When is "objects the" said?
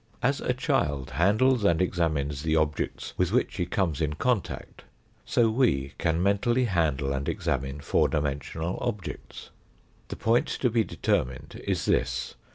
8.81-10.15